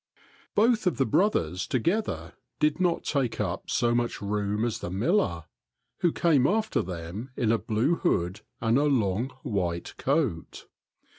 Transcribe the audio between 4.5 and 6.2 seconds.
as the miller, who